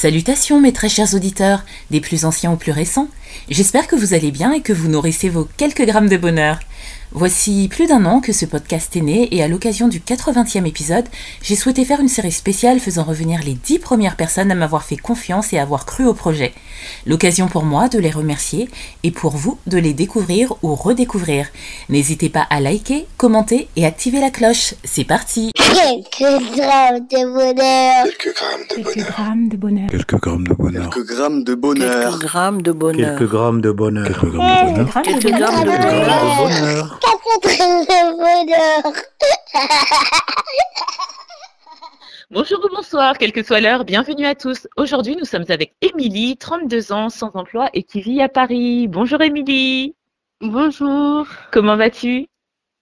Salutations 0.00 0.62
mes 0.62 0.72
très 0.72 0.88
chers 0.88 1.14
auditeurs, 1.14 1.62
des 1.90 2.00
plus 2.00 2.24
anciens 2.24 2.52
aux 2.52 2.56
plus 2.56 2.72
récents. 2.72 3.08
J'espère 3.50 3.86
que 3.86 3.96
vous 3.96 4.14
allez 4.14 4.30
bien 4.30 4.50
et 4.54 4.62
que 4.62 4.72
vous 4.72 4.88
nourrissez 4.88 5.28
vos 5.28 5.46
quelques 5.58 5.84
grammes 5.84 6.08
de 6.08 6.16
bonheur. 6.16 6.58
Voici 7.12 7.66
plus 7.68 7.88
d'un 7.88 8.04
an 8.04 8.20
que 8.20 8.32
ce 8.32 8.46
podcast 8.46 8.94
est 8.94 9.00
né 9.00 9.34
et 9.34 9.42
à 9.42 9.48
l'occasion 9.48 9.88
du 9.88 9.98
80e 9.98 10.64
épisode, 10.64 11.06
j'ai 11.42 11.56
souhaité 11.56 11.84
faire 11.84 12.00
une 12.00 12.08
série 12.08 12.30
spéciale 12.30 12.78
faisant 12.78 13.02
revenir 13.02 13.40
les 13.42 13.54
10 13.54 13.80
premières 13.80 14.14
personnes 14.14 14.52
à 14.52 14.54
m'avoir 14.54 14.84
fait 14.84 14.96
confiance 14.96 15.52
et 15.52 15.58
avoir 15.58 15.86
cru 15.86 16.06
au 16.06 16.14
projet. 16.14 16.52
L'occasion 17.06 17.48
pour 17.48 17.64
moi 17.64 17.88
de 17.88 17.98
les 17.98 18.10
remercier 18.10 18.68
et 19.02 19.10
pour 19.10 19.32
vous 19.36 19.58
de 19.66 19.78
les 19.78 19.92
découvrir 19.92 20.54
ou 20.62 20.76
redécouvrir. 20.76 21.48
N'hésitez 21.88 22.28
pas 22.28 22.46
à 22.48 22.60
liker, 22.60 23.06
commenter 23.16 23.68
et 23.74 23.86
activer 23.86 24.20
la 24.20 24.30
cloche. 24.30 24.74
C'est 24.84 25.04
parti 25.04 25.50
Quelques 25.56 26.56
grammes 26.56 27.06
de 27.10 27.32
bonheur. 27.32 28.04
Quelques 28.04 28.34
grammes 29.06 29.48
de 29.48 29.56
bonheur. 29.56 29.88
Quelques 29.90 30.16
grammes 30.16 30.44
de 30.44 30.54
bonheur. 30.54 30.90
Quelques 30.90 31.06
grammes 31.06 31.42
de 31.42 31.54
bonheur. 31.54 31.98
Quelques 31.98 32.20
grammes 32.20 32.62
de 32.62 32.72
bonheur. 32.72 33.18
Quelques 33.18 33.30
grammes 33.30 33.60
de 33.60 33.72
bonheur. 33.72 34.06
Quelques 34.06 34.30
grammes 34.32 34.74
de 34.74 34.82
bonheur. 34.82 35.02
Quelques 35.02 35.30
grammes 35.30 35.64
de 35.64 35.70
bonheur. 35.70 36.69
Bonheur. 36.70 36.98
Bonheur. 38.16 38.92
Bonjour 42.30 42.64
ou 42.64 42.68
bonsoir, 42.74 43.18
quelle 43.18 43.32
que 43.32 43.42
soit 43.42 43.60
l'heure, 43.60 43.84
bienvenue 43.84 44.24
à 44.24 44.34
tous. 44.36 44.68
Aujourd'hui, 44.76 45.16
nous 45.16 45.24
sommes 45.24 45.46
avec 45.48 45.74
Émilie, 45.80 46.36
32 46.36 46.92
ans, 46.92 47.08
sans 47.08 47.30
emploi 47.34 47.68
et 47.74 47.82
qui 47.82 48.00
vit 48.00 48.22
à 48.22 48.28
Paris. 48.28 48.86
Bonjour 48.86 49.20
Émilie, 49.20 49.96
Bonjour. 50.40 51.26
comment 51.50 51.76
vas-tu? 51.76 52.29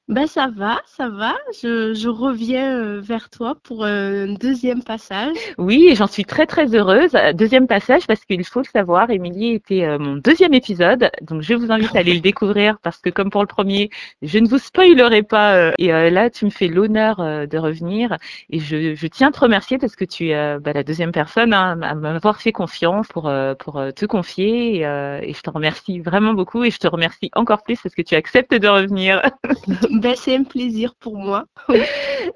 Ben 0.09 0.27
ça 0.27 0.49
va, 0.49 0.81
ça 0.87 1.09
va. 1.09 1.35
Je, 1.63 1.93
je 1.95 2.09
reviens 2.09 2.77
euh, 2.79 3.01
vers 3.01 3.29
toi 3.31 3.55
pour 3.63 3.85
un 3.85 4.27
deuxième 4.35 4.83
passage. 4.83 5.37
Oui, 5.59 5.95
j'en 5.97 6.07
suis 6.07 6.25
très 6.25 6.47
très 6.47 6.75
heureuse. 6.75 7.13
Deuxième 7.35 7.67
passage 7.67 8.07
parce 8.07 8.25
qu'il 8.25 8.45
faut 8.45 8.61
le 8.61 8.65
savoir, 8.73 9.11
Émilie 9.11 9.53
était 9.55 9.85
euh, 9.85 9.99
mon 9.99 10.17
deuxième 10.17 10.55
épisode, 10.55 11.11
donc 11.23 11.43
je 11.43 11.55
vous 11.55 11.71
invite 11.73 11.95
à 11.95 12.01
aller 12.01 12.15
le 12.15 12.21
découvrir 12.21 12.79
parce 12.83 12.99
que 12.99 13.11
comme 13.11 13.31
pour 13.31 13.43
le 13.43 13.47
premier, 13.47 13.91
je 14.23 14.39
ne 14.39 14.49
vous 14.49 14.59
spoilerai 14.59 15.23
pas. 15.25 15.55
euh, 15.57 15.73
et 15.79 15.93
euh, 15.93 16.11
là, 16.11 16.31
tu 16.31 16.45
me 16.47 16.51
fais 16.51 16.69
l'honneur 16.69 17.21
euh, 17.21 17.47
de 17.47 17.59
revenir 17.59 18.17
et 18.51 18.61
je, 18.61 18.95
je 18.95 19.07
tiens 19.09 19.29
à 19.29 19.33
te 19.33 19.41
remercier 19.41 19.79
parce 19.79 19.97
que 19.97 20.05
tu 20.05 20.29
es 20.29 20.35
euh, 20.35 20.59
bah, 20.59 20.73
la 20.73 20.85
deuxième 20.85 21.13
personne 21.13 21.53
hein, 21.53 21.79
à 21.83 21.95
m'avoir 21.95 22.41
fait 22.41 22.53
confiance 22.53 23.09
pour, 23.09 23.29
euh, 23.29 23.55
pour 23.55 23.79
euh, 23.79 23.91
te 23.91 24.07
confier 24.07 24.77
et, 24.77 24.87
euh, 24.87 25.21
et 25.23 25.35
je 25.35 25.41
te 25.43 25.51
remercie 25.51 26.01
vraiment 26.01 26.35
beaucoup 26.35 26.65
et 26.65 26.71
je 26.71 26.79
te 26.79 26.89
remercie 26.89 27.31
encore 27.35 27.63
plus 27.63 27.79
parce 27.83 27.95
que 27.95 28.03
tu 28.03 28.15
acceptes 28.15 28.55
de 28.55 28.69
revenir. 28.69 29.23
Ben 30.03 30.15
c'est 30.17 30.37
un 30.37 30.45
plaisir 30.45 30.95
pour 30.95 31.17
moi. 31.17 31.47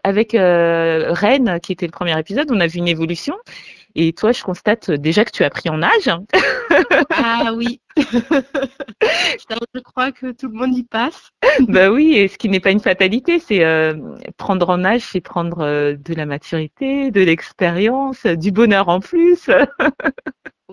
avec 0.04 0.34
euh, 0.34 1.12
Rennes, 1.12 1.60
qui 1.62 1.72
était 1.72 1.86
le 1.86 1.92
premier 1.92 2.18
épisode, 2.18 2.50
on 2.50 2.60
a 2.60 2.66
vu 2.66 2.78
une 2.78 2.88
évolution. 2.88 3.36
Et 3.94 4.12
toi, 4.14 4.32
je 4.32 4.42
constate 4.42 4.90
déjà 4.90 5.24
que 5.24 5.30
tu 5.30 5.44
as 5.44 5.50
pris 5.50 5.68
en 5.68 5.82
âge. 5.82 6.10
Ah 7.10 7.52
oui. 7.54 7.82
Je 7.98 9.80
crois 9.80 10.10
que 10.10 10.32
tout 10.32 10.48
le 10.48 10.54
monde 10.54 10.74
y 10.74 10.84
passe. 10.84 11.30
bah 11.68 11.90
oui, 11.90 12.14
et 12.14 12.28
ce 12.28 12.38
qui 12.38 12.48
n'est 12.48 12.60
pas 12.60 12.70
une 12.70 12.80
fatalité, 12.80 13.38
c'est 13.38 13.62
euh, 13.62 13.94
prendre 14.38 14.70
en 14.70 14.82
âge, 14.82 15.02
c'est 15.02 15.20
prendre 15.20 15.60
euh, 15.60 15.94
de 15.94 16.14
la 16.14 16.24
maturité, 16.24 17.10
de 17.10 17.20
l'expérience, 17.20 18.24
du 18.24 18.52
bonheur 18.52 18.88
en 18.88 19.00
plus. 19.00 19.50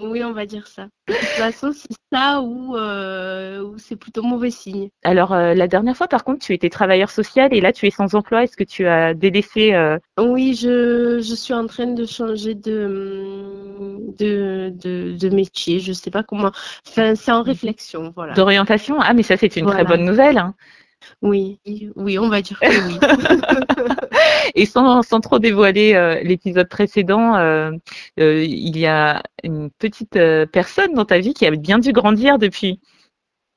Oui, 0.02 0.24
on 0.24 0.34
va 0.34 0.46
dire 0.46 0.68
ça. 0.68 0.88
De 1.08 1.14
toute 1.14 1.24
façon, 1.24 1.72
c'est 1.74 1.88
ça 2.14 2.42
ou, 2.42 2.76
euh, 2.78 3.62
ou 3.64 3.78
c'est 3.78 3.96
plutôt 3.96 4.22
mauvais 4.24 4.52
signe. 4.52 4.90
Alors, 5.04 5.34
euh, 5.34 5.54
la 5.54 5.68
dernière 5.68 5.96
fois, 5.98 6.08
par 6.08 6.24
contre, 6.24 6.46
tu 6.46 6.54
étais 6.54 6.70
travailleur 6.70 7.10
social 7.10 7.54
et 7.54 7.62
là, 7.62 7.74
tu 7.74 7.88
es 7.88 7.92
sans 7.92 8.14
emploi. 8.16 8.44
Est-ce 8.44 8.56
que 8.58 8.64
tu 8.64 8.88
as 8.88 9.14
délaissé 9.14 9.74
euh, 9.74 9.98
Oui, 10.20 10.54
je, 10.56 11.20
je 11.20 11.36
suis 11.36 11.54
en 11.54 11.68
train 11.68 11.88
de 11.88 12.06
changer 12.06 12.56
de, 12.56 13.76
hum, 13.80 14.14
de, 14.18 14.72
de, 14.76 15.18
de 15.18 15.30
métier. 15.36 15.80
Je 15.80 15.94
sais 15.94 16.12
pas 16.12 16.24
comment. 16.24 16.52
Enfin, 16.88 17.16
c'est 17.16 17.32
en 17.32 17.44
réflexion, 17.44 18.12
voilà. 18.16 18.34
d'orientation 18.34 18.98
Ah, 19.00 19.14
mais 19.14 19.24
ça, 19.24 19.38
c'est 19.38 19.56
une 19.56 19.66
très 19.68 19.84
bonne 19.86 20.06
nouvelle. 20.06 20.38
hein. 20.38 20.54
Oui, 21.22 21.60
oui, 21.96 22.20
on 22.20 22.30
va 22.30 22.42
dire 22.42 22.60
que 22.60 22.68
oui. 22.88 23.00
Et 24.56 24.66
sans, 24.66 25.02
sans 25.02 25.20
trop 25.20 25.40
dévoiler 25.40 25.94
euh, 25.96 26.22
l'épisode 26.24 26.68
précédent, 26.68 27.36
euh, 27.36 27.72
euh, 28.20 28.44
il 28.44 28.78
y 28.78 28.86
a 28.86 29.22
une 29.44 29.70
petite 29.70 30.18
personne 30.52 30.94
dans 30.94 31.06
ta 31.06 31.20
vie 31.20 31.34
qui 31.34 31.46
a 31.46 31.52
bien 31.52 31.80
dû 31.80 31.92
grandir 31.92 32.38
depuis. 32.38 32.80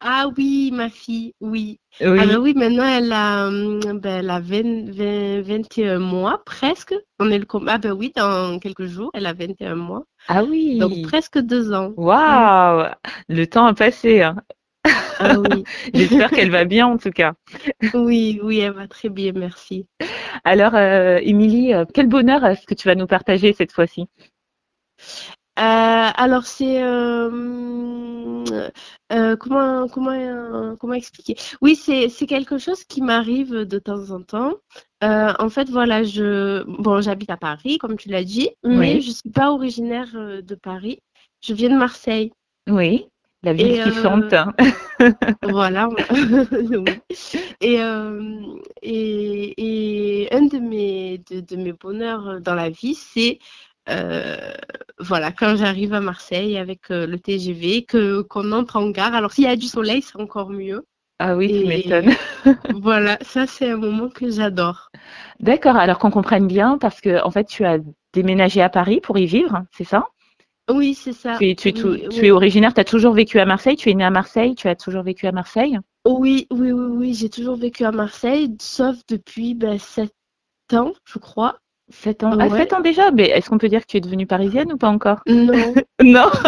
Ah 0.05 0.27
oui, 0.37 0.71
ma 0.73 0.89
fille, 0.91 1.33
oui. 1.41 1.79
Oui. 2.01 2.19
Ah 2.21 2.27
ben 2.27 2.39
oui, 2.39 2.55
maintenant 2.55 2.85
elle 2.85 3.13
a, 3.13 3.49
ben, 3.49 4.05
elle 4.05 4.31
a 4.31 4.41
20, 4.41 4.91
20 4.91 5.43
21 5.43 5.99
mois 6.01 6.43
presque. 6.45 6.95
On 7.21 7.31
est 7.31 7.39
le 7.39 7.47
Ah 7.69 7.79
ben 7.79 7.93
oui, 7.93 8.13
dans 8.17 8.59
quelques 8.59 8.87
jours, 8.87 9.11
elle 9.15 9.27
a 9.27 9.33
21 9.33 9.77
mois. 9.77 10.05
Ah 10.27 10.43
oui. 10.43 10.79
Donc 10.79 11.03
presque 11.03 11.39
deux 11.39 11.73
ans. 11.73 11.93
Waouh, 11.97 12.89
le 13.29 13.45
temps 13.47 13.67
a 13.67 13.75
passé. 13.75 14.23
hein. 14.23 14.37
Ah 15.19 15.39
oui, 15.39 15.67
J'espère 15.95 16.31
qu'elle 16.31 16.51
va 16.51 16.65
bien 16.65 16.87
en 16.87 16.97
tout 16.99 17.11
cas. 17.11 17.35
oui, 17.95 18.41
oui, 18.43 18.59
elle 18.61 18.73
va 18.73 18.89
très 18.89 19.09
bien, 19.09 19.33
merci. 19.33 19.87
Alors, 20.45 20.75
euh, 20.75 21.19
Émilie, 21.23 21.73
euh, 21.75 21.85
quel 21.93 22.09
bonheur 22.09 22.45
est-ce 22.45 22.67
que 22.67 22.75
tu 22.75 22.89
vas 22.89 22.95
nous 22.95 23.07
partager 23.07 23.53
cette 23.53 23.73
fois-ci 23.73 24.09
Euh, 25.59 25.63
alors 26.17 26.47
c'est 26.47 26.83
euh, 26.83 27.29
euh, 29.13 29.37
comment 29.37 29.87
comment 29.87 30.11
euh, 30.11 30.77
comment 30.77 30.95
expliquer? 30.95 31.37
Oui, 31.61 31.77
c'est 31.77 32.09
c'est 32.09 32.27
quelque 32.27 32.57
chose 32.57 32.85
qui 32.85 33.03
m'arrive 33.03 33.51
de 33.67 33.79
temps 33.79 34.11
en 34.13 34.23
temps. 34.23 34.55
Euh, 35.05 35.35
en 35.39 35.51
fait, 35.51 35.69
voilà, 35.69 36.05
je 36.05 36.63
bon, 36.81 37.03
j'habite 37.03 37.29
à 37.31 37.37
Paris, 37.37 37.77
comme 37.77 37.97
tu 37.99 38.09
l'as 38.09 38.25
dit, 38.25 38.49
mais 38.65 38.95
Oui. 38.97 39.03
je 39.03 39.11
suis 39.11 39.31
pas 39.31 39.51
originaire 39.53 40.09
euh, 40.15 40.41
de 40.41 40.55
Paris. 40.55 41.01
Je 41.45 41.53
viens 41.53 41.69
de 41.69 41.77
Marseille. 41.77 42.33
Oui, 42.71 43.07
la 43.43 43.53
ville 43.53 43.67
Et, 43.67 43.83
qui 43.83 43.89
euh, 43.89 44.03
chante. 44.03 44.35
Voilà. 45.43 45.89
Et, 47.61 47.81
euh, 47.81 48.41
et, 48.83 50.25
et 50.25 50.35
un 50.35 50.43
de 50.47 50.59
mes, 50.59 51.19
de, 51.31 51.41
de 51.41 51.57
mes 51.57 51.73
bonheurs 51.73 52.41
dans 52.41 52.55
la 52.55 52.71
vie, 52.71 52.95
c'est 52.95 53.39
euh, 53.89 54.53
voilà, 55.01 55.33
quand 55.33 55.57
j'arrive 55.57 55.93
à 55.95 56.01
Marseille 56.01 56.57
avec 56.57 56.91
euh, 56.91 57.07
le 57.07 57.19
TGV, 57.19 57.85
que, 57.85 58.23
qu'on 58.23 58.53
entre 58.53 58.77
en 58.77 58.91
gare. 58.91 59.15
Alors, 59.15 59.33
s'il 59.33 59.45
y 59.45 59.49
a 59.49 59.57
du 59.57 59.67
soleil, 59.67 60.03
c'est 60.03 60.21
encore 60.21 60.51
mieux. 60.51 60.87
Ah 61.19 61.37
oui, 61.37 61.49
tu 61.49 61.67
m'étonnes. 61.67 62.13
Voilà, 62.81 63.19
ça, 63.23 63.47
c'est 63.47 63.71
un 63.71 63.77
moment 63.77 64.09
que 64.09 64.31
j'adore. 64.31 64.91
D'accord, 65.41 65.77
alors 65.77 65.99
qu'on 65.99 66.11
comprenne 66.11 66.47
bien, 66.47 66.79
parce 66.79 67.01
que 67.01 67.23
en 67.25 67.31
fait, 67.31 67.45
tu 67.45 67.65
as 67.65 67.79
déménagé 68.13 68.61
à 68.61 68.69
Paris 68.69 69.01
pour 69.01 69.19
y 69.19 69.27
vivre, 69.27 69.65
c'est 69.73 69.85
ça? 69.85 70.07
Oui, 70.71 70.95
c'est 70.95 71.13
ça. 71.13 71.37
Tu 71.39 71.51
es, 71.51 71.55
tu 71.55 71.69
es 71.69 71.73
Oui, 71.75 71.81
tou- 71.81 71.89
oui. 71.91 72.09
tu 72.11 72.27
es 72.27 72.31
originaire, 72.31 72.73
tu 72.73 72.81
as 72.81 72.85
toujours 72.85 73.15
vécu 73.15 73.39
à 73.41 73.45
Marseille, 73.45 73.77
tu 73.77 73.91
es 73.91 73.95
né 73.95 74.05
à 74.05 74.11
Marseille, 74.11 74.55
tu 74.55 74.69
as 74.69 74.77
toujours 74.77 75.03
vécu 75.03 75.27
à 75.27 75.33
Marseille? 75.33 75.79
Oui, 76.07 76.47
oui, 76.51 76.73
oui, 76.73 76.87
oui, 76.97 77.15
j'ai 77.15 77.29
toujours 77.29 77.57
vécu 77.57 77.85
à 77.85 77.93
Marseille, 77.93 78.55
sauf 78.61 78.97
depuis 79.09 79.55
ben, 79.55 79.79
7 79.79 80.13
ans, 80.73 80.93
je 81.05 81.19
crois. 81.19 81.59
7 81.91 82.25
ans. 82.25 82.37
Ah, 82.41 82.47
Ouais. 82.49 82.59
7 82.59 82.73
ans 82.75 82.81
déjà? 82.81 83.11
Mais 83.11 83.29
est-ce 83.29 83.51
qu'on 83.51 83.59
peut 83.59 83.69
dire 83.69 83.81
que 83.83 83.87
tu 83.87 83.97
es 83.99 84.01
devenue 84.01 84.27
parisienne 84.27 84.73
ou 84.73 84.77
pas 84.79 84.89
encore? 84.89 85.21
Non, 85.27 85.75
Non 86.03 86.31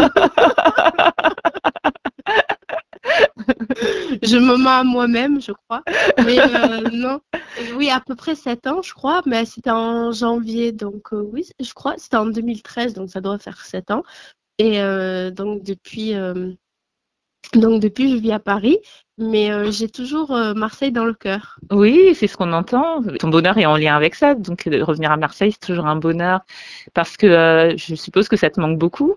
je 4.23 4.37
me 4.39 4.57
mens 4.57 4.79
à 4.81 4.85
moi-même, 4.85 5.41
je 5.41 5.53
crois. 5.53 5.83
Mais 6.25 6.39
euh, 6.41 6.89
non, 6.93 7.21
oui, 7.77 7.91
à 7.91 8.01
peu 8.01 8.15
près 8.15 8.35
7 8.35 8.67
ans, 8.67 8.83
je 8.83 8.93
crois, 8.95 9.23
mais 9.27 9.45
c'était 9.45 9.71
en 9.71 10.13
janvier, 10.13 10.73
donc 10.73 11.13
euh, 11.13 11.23
oui, 11.33 11.49
je 11.61 11.73
crois, 11.75 11.95
c'était 11.99 12.17
en 12.17 12.27
2013, 12.27 12.95
donc 12.95 13.11
ça 13.11 13.21
doit 13.21 13.39
faire 13.39 13.65
7 13.65 13.91
ans. 13.91 14.03
Et 14.59 14.81
euh, 14.81 15.31
donc 15.31 15.63
depuis, 15.63 16.15
euh, 16.15 16.53
donc 17.55 17.81
depuis, 17.83 18.11
je 18.11 18.17
vis 18.17 18.33
à 18.33 18.39
Paris, 18.39 18.79
mais 19.19 19.71
j'ai 19.71 19.89
toujours 19.89 20.31
Marseille 20.57 20.91
dans 20.91 21.05
le 21.05 21.15
cœur. 21.15 21.59
Oui, 21.71 22.15
c'est 22.15 22.27
ce 22.27 22.37
qu'on 22.37 22.53
entend. 22.53 23.03
Ton 23.19 23.29
bonheur 23.29 23.59
est 23.59 23.67
en 23.67 23.77
lien 23.77 23.95
avec 23.95 24.15
ça. 24.15 24.35
Donc, 24.35 24.63
revenir 24.65 25.13
à 25.13 25.17
Marseille, 25.17 25.53
c'est 25.53 25.67
toujours 25.67 25.87
un 25.87 25.97
bonheur. 25.97 26.41
Parce 26.95 27.17
que 27.17 27.75
je 27.77 27.95
suppose 27.95 28.29
que 28.29 28.37
ça 28.37 28.51
te 28.51 28.61
manque 28.61 28.79
beaucoup. 28.79 29.15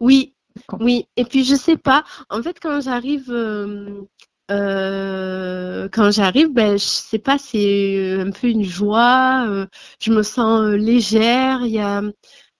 Oui, 0.00 0.34
oui. 0.80 1.06
Et 1.16 1.24
puis 1.24 1.44
je 1.44 1.54
sais 1.54 1.76
pas. 1.76 2.04
En 2.28 2.42
fait, 2.42 2.58
quand 2.60 2.80
j'arrive, 2.80 3.30
euh, 3.30 4.02
euh, 4.50 5.88
quand 5.92 6.10
j'arrive, 6.10 6.52
ben 6.52 6.72
je 6.72 6.84
sais 6.84 7.18
pas, 7.18 7.38
c'est 7.38 8.20
un 8.20 8.30
peu 8.30 8.48
une 8.48 8.64
joie. 8.64 9.46
euh, 9.48 9.66
je 10.00 10.12
me 10.12 10.22
sens 10.22 10.62
euh, 10.62 10.76
légère. 10.76 11.60
Il 11.64 11.72
y 11.72 11.78
a, 11.78 12.02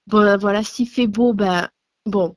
bon, 0.06 0.38
voilà, 0.38 0.62
s'il 0.62 0.88
fait 0.88 1.06
beau, 1.06 1.32
ben 1.34 1.68
bon, 2.06 2.34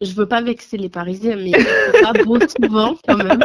je 0.00 0.12
veux 0.12 0.26
pas 0.26 0.42
vexer 0.42 0.76
les 0.76 0.88
Parisiens, 0.88 1.36
mais 1.36 1.50
il 1.50 1.56
fait 1.56 2.02
pas 2.02 2.12
beau 2.24 2.38
souvent 2.62 2.96
quand 3.06 3.16
même. 3.16 3.40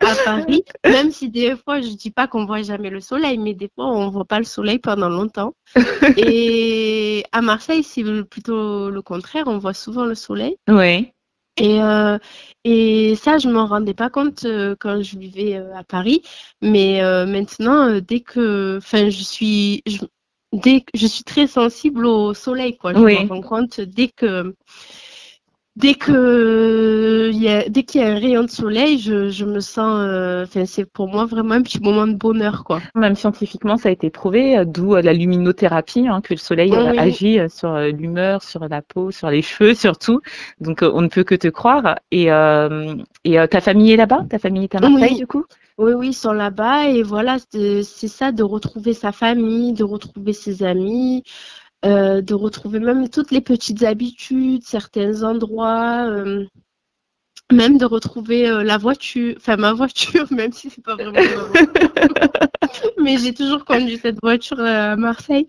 À 0.00 0.14
Paris, 0.24 0.64
même 0.84 1.10
si 1.10 1.30
des 1.30 1.56
fois 1.56 1.80
je 1.80 1.88
dis 1.88 2.10
pas 2.10 2.26
qu'on 2.26 2.44
voit 2.44 2.62
jamais 2.62 2.90
le 2.90 3.00
soleil, 3.00 3.38
mais 3.38 3.54
des 3.54 3.70
fois 3.74 3.86
on 3.86 4.10
voit 4.10 4.26
pas 4.26 4.38
le 4.38 4.44
soleil 4.44 4.78
pendant 4.78 5.08
longtemps. 5.08 5.54
Et 6.18 7.24
à 7.32 7.40
Marseille, 7.40 7.82
c'est 7.82 8.04
plutôt 8.24 8.90
le 8.90 9.02
contraire, 9.02 9.44
on 9.46 9.58
voit 9.58 9.72
souvent 9.72 10.04
le 10.04 10.14
soleil. 10.14 10.56
Oui. 10.68 11.13
Et, 11.56 11.80
euh, 11.82 12.18
et 12.64 13.14
ça, 13.16 13.38
je 13.38 13.48
m'en 13.48 13.66
rendais 13.66 13.94
pas 13.94 14.10
compte 14.10 14.44
euh, 14.44 14.74
quand 14.80 15.02
je 15.02 15.18
vivais 15.18 15.56
euh, 15.56 15.74
à 15.76 15.84
Paris. 15.84 16.22
Mais 16.62 17.00
maintenant, 17.26 18.00
dès 18.00 18.20
que, 18.20 18.78
enfin, 18.78 19.10
je 19.10 19.22
suis, 19.22 19.82
je- 19.86 20.04
dès 20.52 20.80
que 20.80 20.90
je 20.94 21.06
suis 21.06 21.24
très 21.24 21.46
sensible 21.46 22.06
au 22.06 22.34
soleil, 22.34 22.76
quoi. 22.76 22.94
Je 22.94 23.00
Oui. 23.00 23.14
me 23.14 23.28
rends 23.28 23.40
compte 23.42 23.80
dès 23.80 24.08
que 24.08 24.54
dès 25.76 25.94
que 25.94 27.30
y 27.32 27.48
a, 27.48 27.68
dès 27.68 27.82
qu'il 27.82 28.00
y 28.00 28.04
a 28.04 28.08
un 28.08 28.18
rayon 28.18 28.42
de 28.44 28.50
soleil, 28.50 28.98
je, 28.98 29.28
je 29.30 29.44
me 29.44 29.60
sens. 29.60 30.00
euh, 30.00 30.44
Enfin, 30.44 30.64
c'est 30.66 30.84
pour 30.84 31.08
moi 31.08 31.24
vraiment 31.26 31.54
un 31.54 31.62
petit 31.62 31.80
moment 31.80 32.06
de 32.06 32.14
bonheur, 32.14 32.64
quoi. 32.64 32.80
Même 32.94 33.14
scientifiquement, 33.16 33.76
ça 33.76 33.88
a 33.88 33.92
été 33.92 34.10
prouvé, 34.10 34.58
euh, 34.58 34.64
d'où 34.64 34.94
euh, 34.94 35.02
la 35.02 35.12
luminothérapie, 35.12 36.06
hein, 36.08 36.20
que 36.20 36.34
le 36.34 36.38
soleil 36.38 36.70
Oui. 36.70 36.98
agit 36.98 37.38
sur 37.48 37.76
l'humeur, 37.78 38.42
sur 38.42 38.68
la 38.68 38.82
peau, 38.82 39.10
sur 39.10 39.30
les 39.30 39.42
cheveux 39.42 39.74
surtout. 39.86 40.20
Donc, 40.60 40.80
on 40.82 41.02
ne 41.02 41.08
peut 41.08 41.24
que 41.24 41.34
te 41.34 41.48
croire. 41.48 41.96
Et, 42.10 42.30
euh, 42.30 42.94
et 43.24 43.36
ta 43.48 43.60
famille 43.60 43.92
est 43.92 43.96
là-bas? 43.96 44.26
Ta 44.30 44.38
famille 44.38 44.64
est 44.64 44.74
à 44.74 44.80
Marseille, 44.80 45.10
Oui. 45.12 45.18
du 45.18 45.26
coup? 45.26 45.44
Oui, 45.76 45.92
oui, 45.92 46.08
ils 46.10 46.14
sont 46.14 46.32
là-bas 46.32 46.86
et 46.88 47.02
voilà, 47.02 47.38
c'est 47.50 47.82
ça 47.82 48.30
de 48.30 48.44
retrouver 48.44 48.94
sa 48.94 49.10
famille, 49.10 49.72
de 49.72 49.82
retrouver 49.82 50.32
ses 50.32 50.62
amis, 50.62 51.24
euh, 51.84 52.22
de 52.22 52.34
retrouver 52.34 52.78
même 52.80 53.10
toutes 53.10 53.30
les 53.30 53.42
petites 53.42 53.82
habitudes, 53.82 54.62
certains 54.64 55.22
endroits, 55.22 56.06
euh, 56.08 56.46
même 57.52 57.76
de 57.76 57.84
retrouver 57.84 58.48
euh, 58.48 58.62
la 58.62 58.78
voiture, 58.78 59.34
enfin 59.36 59.56
ma 59.56 59.74
voiture, 59.74 60.26
même 60.32 60.52
si 60.52 60.70
c'est 60.70 60.82
pas 60.82 60.94
vraiment. 60.94 61.18
Mais 62.98 63.18
j'ai 63.18 63.34
toujours 63.34 63.66
conduit 63.66 63.98
cette 63.98 64.18
voiture 64.22 64.60
à 64.60 64.96
Marseille 64.96 65.46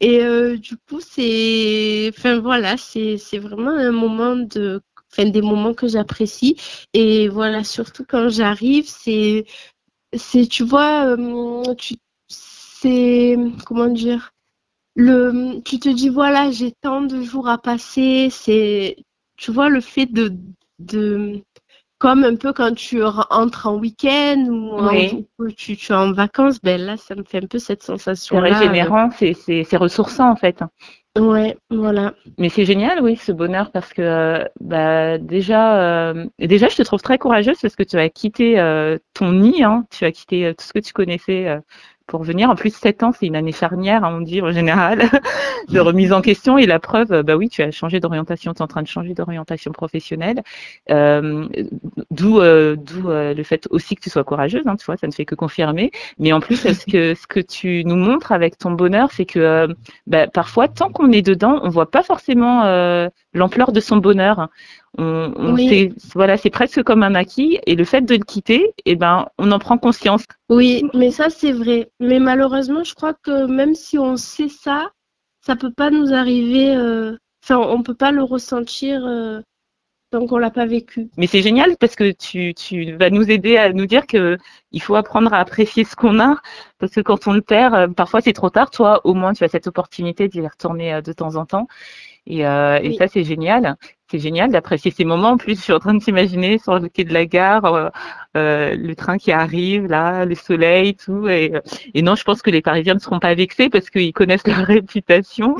et 0.00 0.18
du 0.58 0.76
coup 0.76 1.00
c'est, 1.00 2.10
enfin 2.16 2.40
voilà, 2.40 2.76
c'est 2.76 3.18
vraiment 3.38 3.70
un 3.70 3.92
moment 3.92 4.36
de, 4.36 4.82
enfin 5.12 5.28
des 5.28 5.42
moments 5.42 5.74
que 5.74 5.86
j'apprécie 5.88 6.56
et 6.94 7.28
voilà 7.28 7.64
surtout 7.64 8.04
quand 8.06 8.28
j'arrive 8.28 8.86
c'est 8.88 9.46
c'est 10.14 10.46
tu 10.46 10.64
vois 10.64 11.16
tu 11.78 11.94
c'est 12.28 13.36
comment 13.64 13.88
dire 13.88 14.32
le 14.96 15.60
tu 15.64 15.78
te 15.78 15.88
dis 15.88 16.08
voilà 16.08 16.50
j'ai 16.50 16.72
tant 16.72 17.02
de 17.02 17.22
jours 17.22 17.48
à 17.48 17.58
passer 17.58 18.28
c'est 18.30 18.96
tu 19.36 19.52
vois 19.52 19.68
le 19.68 19.80
fait 19.80 20.06
de 20.06 20.34
de 20.78 21.42
comme 21.98 22.24
un 22.24 22.36
peu 22.36 22.52
quand 22.52 22.74
tu 22.74 22.98
re- 23.00 23.26
entres 23.30 23.66
en 23.66 23.76
week-end 23.76 24.46
ou 24.48 24.70
en- 24.78 24.92
Oui. 24.92 25.26
ou 25.38 25.50
tu, 25.50 25.76
tu 25.76 25.92
es 25.92 25.94
en 25.94 26.12
vacances 26.12 26.60
ben 26.62 26.80
là 26.80 26.96
ça 26.96 27.14
me 27.14 27.24
fait 27.24 27.42
un 27.42 27.46
peu 27.46 27.58
cette 27.58 27.82
sensation 27.82 28.36
C'est 28.36 28.48
là 28.48 28.58
régénérant, 28.58 29.10
c'est- 29.10 29.34
c'est 29.64 29.76
ressourçant 29.76 30.30
en 30.30 30.36
fait. 30.36 30.62
ouais 31.18 31.56
voilà 31.70 32.14
Mais 32.38 32.48
c'est 32.50 32.64
génial, 32.66 33.02
oui, 33.02 33.16
ce 33.16 33.32
bonheur, 33.32 33.70
parce 33.72 33.92
que 33.94 34.02
euh, 34.02 34.44
bah, 34.60 35.16
déjà, 35.18 36.10
euh, 36.10 36.26
déjà, 36.38 36.68
je 36.68 36.76
te 36.76 36.82
trouve 36.82 37.00
très 37.00 37.18
courageuse 37.18 37.58
parce 37.62 37.76
que 37.76 37.82
tu 37.82 37.96
as 37.98 38.08
quitté 38.10 38.58
euh, 38.58 38.98
ton 39.14 39.32
nid, 39.32 39.62
hein, 39.62 39.86
tu 39.90 40.04
as 40.04 40.12
quitté 40.12 40.44
euh, 40.46 40.52
tout 40.52 40.64
ce 40.66 40.72
que 40.74 40.78
tu 40.80 40.92
connaissais 40.92 41.48
euh, 41.48 41.60
pour 42.06 42.22
venir. 42.22 42.50
En 42.50 42.54
plus, 42.54 42.74
sept 42.74 43.02
ans, 43.02 43.12
c'est 43.12 43.26
une 43.26 43.36
année 43.36 43.52
charnière, 43.52 44.04
hein, 44.04 44.16
on 44.16 44.20
dit 44.20 44.40
en 44.40 44.52
général, 44.52 45.10
de 45.68 45.80
remise 45.80 46.12
en 46.12 46.20
question. 46.20 46.58
Et 46.58 46.66
la 46.66 46.78
preuve, 46.78 47.12
euh, 47.12 47.22
bah 47.22 47.36
oui, 47.36 47.48
tu 47.48 47.62
as 47.62 47.70
changé 47.70 48.00
d'orientation, 48.00 48.54
tu 48.54 48.58
es 48.58 48.62
en 48.62 48.66
train 48.66 48.82
de 48.82 48.88
changer 48.88 49.14
d'orientation 49.14 49.72
professionnelle. 49.72 50.42
Euh, 50.90 51.46
d'où 52.10 52.40
euh, 52.40 52.76
d'où 52.76 53.10
euh, 53.10 53.34
le 53.34 53.42
fait 53.42 53.66
aussi 53.70 53.94
que 53.96 54.00
tu 54.00 54.10
sois 54.10 54.24
courageuse, 54.24 54.66
hein, 54.66 54.76
tu 54.76 54.84
vois, 54.86 54.96
ça 54.96 55.06
ne 55.06 55.12
fait 55.12 55.24
que 55.24 55.34
confirmer. 55.34 55.90
Mais 56.18 56.32
en 56.32 56.40
plus, 56.40 56.56
ce 56.56 56.86
que, 56.86 57.14
ce 57.14 57.26
que 57.26 57.40
tu 57.40 57.84
nous 57.84 57.96
montres 57.96 58.32
avec 58.32 58.58
ton 58.58 58.70
bonheur, 58.72 59.10
c'est 59.12 59.26
que 59.26 59.38
euh, 59.38 59.68
bah, 60.06 60.26
parfois, 60.28 60.68
tant 60.68 60.90
qu'on 60.90 61.10
est 61.12 61.22
dedans, 61.22 61.60
on 61.62 61.68
voit 61.68 61.90
pas 61.90 62.02
forcément 62.02 62.64
euh, 62.64 63.08
l'ampleur 63.34 63.72
de 63.72 63.80
son 63.80 63.96
bonheur. 63.96 64.48
On, 64.98 65.32
on 65.36 65.54
Oui. 65.54 65.92
voilà, 66.14 66.36
c'est 66.36 66.50
presque 66.50 66.82
comme 66.82 67.02
un 67.02 67.14
acquis, 67.14 67.58
et 67.66 67.74
le 67.74 67.84
fait 67.84 68.02
de 68.02 68.14
le 68.14 68.24
quitter, 68.24 68.72
eh 68.84 68.96
ben, 68.96 69.26
on 69.38 69.52
en 69.52 69.58
prend 69.58 69.78
conscience. 69.78 70.24
Oui, 70.48 70.84
mais 70.94 71.10
ça 71.10 71.28
c'est 71.30 71.52
vrai. 71.52 71.90
Mais 72.00 72.18
malheureusement, 72.18 72.84
je 72.84 72.94
crois 72.94 73.14
que 73.14 73.46
même 73.46 73.74
si 73.74 73.98
on 73.98 74.16
sait 74.16 74.48
ça, 74.48 74.90
ça 75.44 75.56
peut 75.56 75.72
pas 75.72 75.90
nous 75.90 76.12
arriver. 76.12 76.74
euh, 76.74 77.16
Enfin, 77.44 77.58
on 77.58 77.82
peut 77.82 77.94
pas 77.94 78.10
le 78.10 78.24
ressentir 78.24 79.06
euh, 79.06 79.40
tant 80.10 80.26
qu'on 80.26 80.38
l'a 80.38 80.50
pas 80.50 80.66
vécu. 80.66 81.08
Mais 81.16 81.28
c'est 81.28 81.42
génial 81.42 81.76
parce 81.78 81.94
que 81.94 82.10
tu, 82.10 82.54
tu 82.54 82.96
vas 82.96 83.10
nous 83.10 83.30
aider 83.30 83.56
à 83.56 83.72
nous 83.72 83.86
dire 83.86 84.06
que 84.08 84.36
il 84.72 84.82
faut 84.82 84.96
apprendre 84.96 85.32
à 85.32 85.38
apprécier 85.38 85.84
ce 85.84 85.94
qu'on 85.94 86.18
a, 86.18 86.36
parce 86.78 86.92
que 86.92 87.00
quand 87.00 87.28
on 87.28 87.32
le 87.32 87.42
perd, 87.42 87.74
euh, 87.74 87.86
parfois 87.88 88.20
c'est 88.20 88.32
trop 88.32 88.50
tard. 88.50 88.70
Toi, 88.70 89.00
au 89.04 89.14
moins, 89.14 89.32
tu 89.32 89.44
as 89.44 89.48
cette 89.48 89.68
opportunité 89.68 90.26
d'y 90.26 90.40
retourner 90.40 90.94
euh, 90.94 91.02
de 91.02 91.12
temps 91.12 91.36
en 91.36 91.46
temps. 91.46 91.68
Et, 92.26 92.46
euh, 92.46 92.78
et 92.82 92.94
ça, 92.94 93.06
c'est 93.08 93.24
génial. 93.24 93.76
C'est 94.10 94.18
génial 94.18 94.50
d'apprécier 94.52 94.92
ces 94.92 95.04
moments. 95.04 95.30
En 95.30 95.36
plus, 95.36 95.56
je 95.56 95.62
suis 95.62 95.72
en 95.72 95.78
train 95.80 95.94
de 95.94 96.02
t'imaginer 96.02 96.58
sur 96.58 96.78
le 96.78 96.88
quai 96.88 97.04
de 97.04 97.12
la 97.12 97.26
gare, 97.26 97.64
euh, 97.64 97.88
euh, 98.36 98.76
le 98.76 98.94
train 98.94 99.18
qui 99.18 99.32
arrive, 99.32 99.86
là, 99.86 100.24
le 100.24 100.34
soleil, 100.34 100.94
tout. 100.94 101.28
Et, 101.28 101.52
euh, 101.54 101.60
et 101.94 102.02
non, 102.02 102.14
je 102.14 102.22
pense 102.22 102.42
que 102.42 102.50
les 102.50 102.62
Parisiens 102.62 102.94
ne 102.94 103.00
seront 103.00 103.18
pas 103.18 103.34
vexés 103.34 103.68
parce 103.68 103.90
qu'ils 103.90 104.12
connaissent 104.12 104.46
leur 104.46 104.58
réputation. 104.58 105.56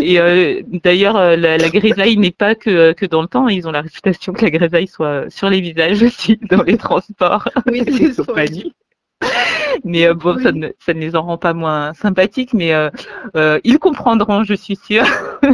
Et 0.00 0.18
euh, 0.20 0.62
d'ailleurs, 0.84 1.16
euh, 1.16 1.36
la, 1.36 1.58
la 1.58 1.68
grisaille 1.68 2.16
n'est 2.16 2.30
pas 2.30 2.54
que, 2.54 2.92
que 2.92 3.06
dans 3.06 3.22
le 3.22 3.28
temps. 3.28 3.48
Ils 3.48 3.68
ont 3.68 3.72
la 3.72 3.82
réputation 3.82 4.32
que 4.32 4.44
la 4.44 4.50
grisaille 4.50 4.88
soit 4.88 5.28
sur 5.28 5.50
les 5.50 5.60
visages 5.60 6.02
aussi, 6.02 6.38
dans 6.50 6.62
les 6.62 6.78
transports 6.78 7.48
Oui, 7.66 7.82
c'est. 7.86 8.85
Mais 9.84 10.06
euh, 10.06 10.14
bon, 10.14 10.38
ça, 10.38 10.52
ne, 10.52 10.68
ça 10.78 10.94
ne 10.94 11.00
les 11.00 11.16
en 11.16 11.22
rend 11.22 11.38
pas 11.38 11.54
moins 11.54 11.94
sympathiques, 11.94 12.52
mais 12.54 12.74
euh, 12.74 12.90
euh, 13.36 13.58
ils 13.64 13.78
comprendront, 13.78 14.44
je 14.44 14.54
suis 14.54 14.76
sûre. 14.76 15.04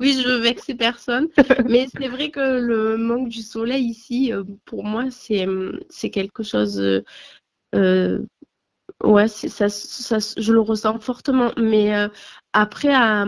Oui, 0.00 0.16
je 0.22 0.28
vexer 0.30 0.76
personne. 0.76 1.26
Mais 1.66 1.88
c'est 1.98 2.06
vrai 2.06 2.30
que 2.30 2.60
le 2.60 2.96
manque 2.96 3.28
du 3.28 3.42
soleil 3.42 3.84
ici, 3.84 4.32
pour 4.64 4.84
moi, 4.84 5.06
c'est 5.10 6.10
quelque 6.10 6.44
chose. 6.44 6.80
ouais, 9.04 9.28
ça, 9.28 9.68
ça, 9.68 10.18
je 10.36 10.52
le 10.52 10.60
ressens 10.60 10.98
fortement. 11.00 11.52
Mais 11.56 11.94
euh, 11.96 12.08
après, 12.52 12.92
à, 12.94 13.24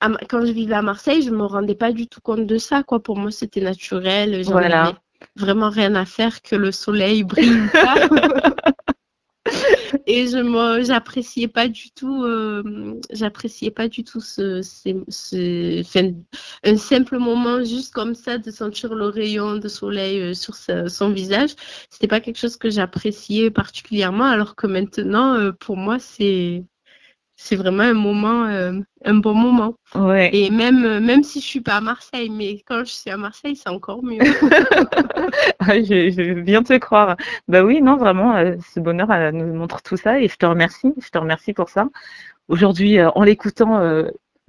à 0.00 0.08
Ma- 0.08 0.18
quand 0.28 0.44
je 0.44 0.52
vivais 0.52 0.74
à 0.74 0.82
Marseille, 0.82 1.22
je 1.22 1.30
me 1.30 1.44
rendais 1.44 1.74
pas 1.74 1.92
du 1.92 2.06
tout 2.06 2.20
compte 2.20 2.46
de 2.46 2.58
ça, 2.58 2.82
quoi. 2.82 3.02
Pour 3.02 3.16
moi, 3.18 3.30
c'était 3.30 3.60
naturel. 3.60 4.42
Voilà. 4.46 5.00
Vraiment 5.36 5.70
rien 5.70 5.94
à 5.94 6.04
faire 6.04 6.42
que 6.42 6.56
le 6.56 6.72
soleil 6.72 7.24
brille 7.24 7.68
pas. 7.72 8.08
Et 10.06 10.26
je 10.26 10.82
j'appréciais 10.84 11.48
pas 11.48 11.68
du 11.68 11.90
tout, 11.92 12.24
euh, 12.24 13.00
j'appréciais 13.12 13.70
pas 13.70 13.88
du 13.88 14.04
tout 14.04 14.20
ce, 14.20 14.62
ce, 14.62 15.04
ce- 15.08 15.80
enfin, 15.80 16.12
un 16.64 16.76
simple 16.76 17.18
moment 17.18 17.62
juste 17.64 17.92
comme 17.92 18.14
ça 18.14 18.38
de 18.38 18.50
sentir 18.50 18.94
le 18.94 19.06
rayon 19.06 19.56
de 19.56 19.68
soleil 19.68 20.20
euh, 20.20 20.34
sur 20.34 20.54
sa- 20.54 20.88
son 20.88 21.10
visage. 21.10 21.50
C'était 21.90 22.08
pas 22.08 22.20
quelque 22.20 22.38
chose 22.38 22.56
que 22.56 22.70
j'appréciais 22.70 23.50
particulièrement, 23.50 24.24
alors 24.26 24.54
que 24.56 24.66
maintenant, 24.66 25.34
euh, 25.34 25.52
pour 25.52 25.76
moi, 25.76 25.98
c'est, 25.98 26.64
c'est 27.42 27.56
vraiment 27.56 27.84
un 27.84 27.94
moment, 27.94 28.44
euh, 28.44 28.72
un 29.06 29.14
bon 29.14 29.32
moment. 29.32 29.74
Ouais. 29.94 30.28
Et 30.34 30.50
même, 30.50 30.84
euh, 30.84 31.00
même 31.00 31.22
si 31.22 31.40
je 31.40 31.46
suis 31.46 31.62
pas 31.62 31.76
à 31.76 31.80
Marseille, 31.80 32.28
mais 32.28 32.60
quand 32.66 32.80
je 32.80 32.92
suis 32.92 33.10
à 33.10 33.16
Marseille, 33.16 33.56
c'est 33.56 33.70
encore 33.70 34.02
mieux. 34.02 34.18
Ah, 35.62 35.76
je, 35.80 36.10
je 36.10 36.40
viens 36.40 36.62
te 36.62 36.76
croire. 36.78 37.16
Bah 37.46 37.62
oui, 37.62 37.80
non, 37.82 37.96
vraiment, 37.96 38.34
euh, 38.36 38.56
ce 38.74 38.80
bonheur 38.80 39.10
euh, 39.10 39.30
nous 39.30 39.54
montre 39.54 39.82
tout 39.82 39.96
ça 39.96 40.18
et 40.18 40.28
je 40.28 40.36
te 40.36 40.46
remercie. 40.46 40.92
Je 41.00 41.08
te 41.10 41.18
remercie 41.18 41.52
pour 41.52 41.68
ça. 41.68 41.86
Aujourd'hui, 42.48 42.98
en 43.02 43.22
l'écoutant, 43.22 43.80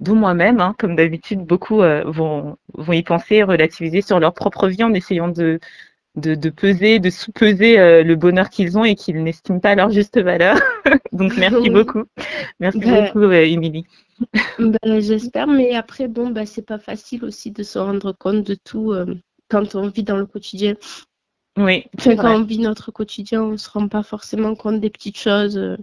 dont 0.00 0.14
moi-même, 0.14 0.60
hein, 0.60 0.74
comme 0.78 0.96
d'habitude, 0.96 1.44
beaucoup 1.44 1.76
vont, 1.76 2.56
vont 2.74 2.92
y 2.92 3.02
penser, 3.02 3.42
relativiser 3.42 4.02
sur 4.02 4.18
leur 4.18 4.34
propre 4.34 4.68
vie 4.68 4.82
en 4.82 4.92
essayant 4.92 5.28
de, 5.28 5.60
de, 6.16 6.34
de 6.34 6.50
peser, 6.50 6.98
de 6.98 7.10
sous-peser 7.10 7.78
euh, 7.78 8.02
le 8.02 8.16
bonheur 8.16 8.50
qu'ils 8.50 8.76
ont 8.78 8.84
et 8.84 8.94
qu'ils 8.94 9.22
n'estiment 9.22 9.60
pas 9.60 9.70
à 9.70 9.74
leur 9.74 9.90
juste 9.90 10.20
valeur. 10.20 10.56
Donc, 11.12 11.36
merci 11.36 11.70
beaucoup. 11.70 12.04
Merci 12.60 12.78
Ben, 12.80 13.06
beaucoup, 13.06 13.20
euh, 13.24 13.44
Émilie. 13.46 13.86
Ben, 14.58 15.00
j'espère, 15.00 15.46
mais 15.46 15.74
après, 15.74 16.08
bon, 16.08 16.30
ben, 16.30 16.46
c'est 16.46 16.66
pas 16.66 16.78
facile 16.78 17.24
aussi 17.24 17.50
de 17.50 17.62
se 17.62 17.78
rendre 17.78 18.12
compte 18.12 18.44
de 18.44 18.54
tout 18.54 18.92
euh, 18.92 19.14
quand 19.48 19.74
on 19.74 19.88
vit 19.88 20.02
dans 20.04 20.16
le 20.18 20.26
quotidien. 20.26 20.74
Oui, 21.58 21.84
Enfin, 21.98 22.16
quand 22.16 22.34
on 22.34 22.44
vit 22.44 22.58
notre 22.58 22.90
quotidien, 22.92 23.42
on 23.42 23.56
se 23.58 23.68
rend 23.70 23.88
pas 23.88 24.02
forcément 24.02 24.54
compte 24.54 24.80
des 24.80 24.90
petites 24.90 25.18
choses. 25.18 25.56
euh. 25.58 25.76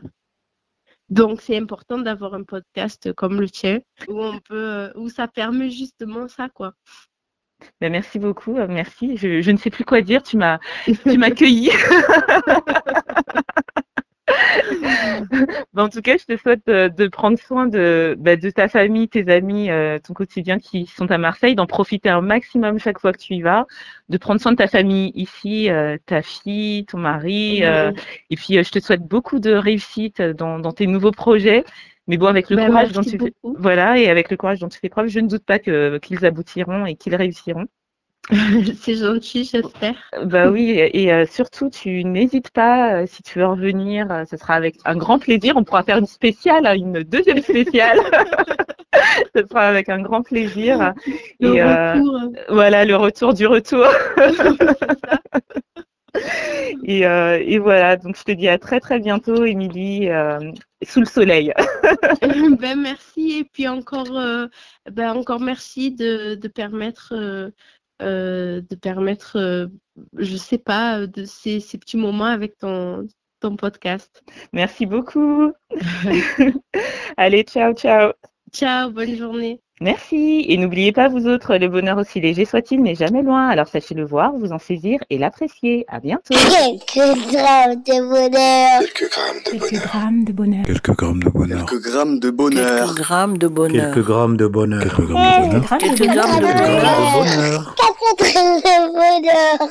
Donc, 1.10 1.42
c'est 1.42 1.58
important 1.58 1.98
d'avoir 1.98 2.36
un 2.36 2.44
podcast 2.44 3.14
comme 3.14 3.42
le 3.42 3.50
tien 3.50 3.80
où 4.08 4.24
on 4.24 4.40
peut, 4.40 4.92
où 4.96 5.10
ça 5.10 5.28
permet 5.28 5.72
justement 5.72 6.28
ça, 6.28 6.50
quoi. 6.50 6.74
Ben, 7.82 7.92
merci 7.92 8.20
beaucoup. 8.20 8.58
euh, 8.58 8.68
Merci. 8.70 9.18
Je, 9.18 9.42
je 9.42 9.52
ne 9.52 9.58
sais 9.58 9.70
plus 9.70 9.86
quoi 9.86 10.02
dire. 10.02 10.24
Tu 10.24 10.38
m'as, 10.38 10.60
tu 11.08 11.18
m'as. 11.18 11.30
Ben, 15.74 15.84
en 15.84 15.90
tout 15.90 16.02
cas, 16.02 16.18
je 16.18 16.26
te 16.26 16.38
souhaite 16.38 16.68
euh, 16.70 16.90
de 16.90 17.08
prendre 17.08 17.38
soin 17.40 17.68
de, 17.68 18.16
bah, 18.20 18.36
de 18.36 18.50
ta 18.50 18.68
famille, 18.68 19.08
tes 19.10 19.30
amis, 19.32 19.70
euh, 19.72 19.98
ton 20.00 20.14
quotidien 20.14 20.60
qui 20.60 20.86
sont 20.86 21.10
à 21.12 21.18
Marseille, 21.18 21.56
d'en 21.56 21.66
profiter 21.66 22.10
un 22.10 22.22
maximum 22.22 22.80
chaque 22.80 23.00
fois 23.00 23.12
que 23.12 23.18
tu 23.18 23.34
y 23.36 23.42
vas, 23.42 23.66
de 24.10 24.18
prendre 24.18 24.40
soin 24.42 24.52
de 24.52 24.58
ta 24.58 24.68
famille 24.68 25.12
ici, 25.16 25.70
euh, 25.70 25.98
ta 26.06 26.22
fille, 26.22 26.86
ton 26.86 26.98
mari. 27.00 27.64
euh, 27.64 27.92
et 28.30 28.36
puis, 28.36 28.64
je 28.64 28.72
te 28.72 28.80
souhaite 28.80 29.02
beaucoup 29.08 29.40
de 29.40 29.52
réussite 29.54 30.22
dans, 30.22 30.60
dans 30.60 30.72
tes 30.72 30.88
nouveaux 30.88 31.12
projets. 31.12 31.64
Mais 32.10 32.18
bon, 32.18 32.26
avec 32.26 32.50
le 32.50 32.56
Ben, 32.56 32.66
courage 32.66 32.92
dont 32.92 33.02
tu 33.02 33.20
fais, 33.20 33.34
voilà, 33.44 34.00
et 34.00 34.10
avec 34.10 34.32
le 34.32 34.36
courage 34.36 34.60
dont 34.60 34.68
tu 34.68 34.80
fais 34.80 34.90
preuve, 34.90 35.08
je 35.10 35.20
ne 35.20 35.28
doute 35.28 35.46
pas 35.46 35.60
que 35.60 36.00
qu'ils 36.00 36.26
aboutiront 36.26 36.88
et 36.88 36.96
qu'ils 36.96 37.16
réussiront. 37.16 37.68
C'est 38.82 38.96
gentil, 38.96 39.44
j'espère. 39.44 39.94
Bah 40.26 40.50
oui, 40.50 40.72
et 40.72 41.14
euh, 41.14 41.28
surtout, 41.28 41.70
tu 41.70 42.04
n'hésites 42.04 42.50
pas, 42.50 42.96
euh, 42.96 43.06
si 43.08 43.22
tu 43.22 43.38
veux 43.38 43.46
revenir, 43.46 44.12
euh, 44.12 44.24
ce 44.30 44.38
sera 44.38 44.56
avec 44.56 44.78
un 44.86 44.96
grand 44.96 45.20
plaisir. 45.20 45.54
On 45.56 45.64
pourra 45.64 45.84
faire 45.84 46.00
une 46.00 46.08
spéciale, 46.08 46.66
hein, 46.66 46.74
une 46.74 47.04
deuxième 47.04 47.44
spéciale. 47.44 48.00
ce 49.36 49.46
sera 49.48 49.68
avec 49.68 49.88
un 49.90 50.02
grand 50.02 50.24
plaisir. 50.24 50.94
Le 51.40 51.56
Et, 51.56 51.62
euh, 51.62 51.94
retour. 51.94 52.22
Voilà, 52.50 52.86
le 52.86 52.96
retour 52.96 53.36
du 53.36 53.46
retour. 53.46 53.86
et, 56.84 57.06
euh, 57.06 57.42
et 57.44 57.60
voilà, 57.60 57.98
donc 57.98 58.18
je 58.18 58.24
te 58.24 58.32
dis 58.32 58.48
à 58.48 58.58
très 58.58 58.80
très 58.80 59.00
bientôt, 59.00 59.46
Émilie, 59.46 60.10
euh, 60.10 60.52
sous 60.84 61.00
le 61.00 61.06
soleil. 61.06 61.54
ben 62.60 62.80
merci 62.80 63.40
et 63.40 63.44
puis 63.44 63.68
encore 63.68 64.18
euh, 64.18 64.48
ben 64.92 65.12
encore 65.12 65.40
merci 65.40 65.92
de, 65.92 66.36
de 66.36 66.48
permettre 66.48 67.14
de 68.00 68.76
permettre 68.82 69.70
je 70.18 70.38
sais 70.38 70.58
pas 70.58 71.06
de 71.06 71.26
ces, 71.26 71.60
ces 71.60 71.78
petits 71.78 71.98
moments 71.98 72.26
avec 72.26 72.58
ton 72.58 73.08
ton 73.40 73.56
podcast. 73.56 74.24
Merci 74.54 74.86
beaucoup. 74.86 75.54
Allez, 77.18 77.44
ciao, 77.44 77.74
ciao. 77.74 78.12
Ciao, 78.52 78.92
bonne 78.92 79.16
journée. 79.16 79.62
Merci. 79.82 80.46
Et 80.50 80.58
n'oubliez 80.58 80.92
pas, 80.92 81.08
vous 81.08 81.26
autres, 81.28 81.56
le 81.56 81.70
bonheur 81.70 81.98
aussi 81.98 82.20
léger 82.20 82.44
soit-il 82.44 82.82
n'est 82.82 82.96
jamais 82.96 83.22
loin. 83.22 83.48
Alors 83.48 83.68
sachez 83.68 83.96
le 83.96 84.06
voir, 84.06 84.34
vous 84.34 84.52
en 84.52 84.60
saisir 84.60 85.00
et 85.10 85.18
l'apprécier. 85.18 85.86
À 85.88 86.00
bientôt. 86.00 86.34
Quelques 86.34 87.32
grammes 87.32 87.82
de 87.86 88.02
bonheur. 88.10 88.82
Quelques 88.82 89.10
grammes 89.80 90.24
de 90.26 90.32
bonheur. 90.32 90.66
Quelques 90.66 90.92
grammes 90.92 91.00
de 91.16 91.30
bonheur. 91.30 91.66
Quelques 91.66 91.82
grammes 91.82 92.20
de 92.20 92.30
bonheur. 92.30 92.56
Quelques 92.56 92.92
grammes 92.92 93.38
de 93.38 93.38
bonheur. 93.38 93.94
Quelques 93.94 94.06
grammes 94.06 94.38
de 94.38 94.48
bonheur. 94.48 94.82
Quelques 94.84 94.98
grammes 95.08 95.18
de 95.18 95.18
bonheur. 95.28 95.78
Quelques 95.80 95.96
grammes 95.96 95.96
de 95.96 96.06
grammes 96.06 96.06
de 96.06 96.06
bonheur. 96.06 96.06
Quelques 96.06 96.10
grammes 96.10 96.40
de 96.40 97.14
bonheur. 97.24 97.76
Quatre 97.76 98.34
grammes 98.34 98.60
de 98.60 98.76
bonheur. 98.94 99.70